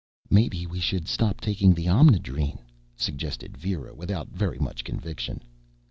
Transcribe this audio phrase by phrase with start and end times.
[0.33, 2.57] _""Maybe we should stop taking the Omnidrene?"
[2.95, 5.43] suggested Vera, without very much conviction.